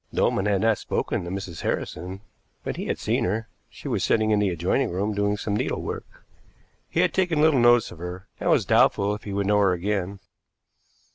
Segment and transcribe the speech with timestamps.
[0.11, 1.61] Dolman had not spoken to Mrs.
[1.61, 2.21] Harrison,
[2.63, 3.47] but he had seen her.
[3.69, 6.25] She was sitting in the adjoining room doing some needlework.
[6.89, 9.73] He had taken little notice of her, and was doubtful if he would know her
[9.73, 10.19] again.